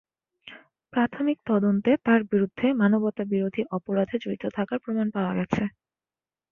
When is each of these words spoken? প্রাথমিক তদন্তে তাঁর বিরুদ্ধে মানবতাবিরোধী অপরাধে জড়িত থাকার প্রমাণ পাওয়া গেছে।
প্রাথমিক 0.93 1.37
তদন্তে 1.47 1.91
তাঁর 2.05 2.21
বিরুদ্ধে 2.31 2.67
মানবতাবিরোধী 2.81 3.61
অপরাধে 3.77 4.15
জড়িত 4.23 4.43
থাকার 4.57 4.79
প্রমাণ 4.83 5.07
পাওয়া 5.15 5.33
গেছে। 5.39 5.63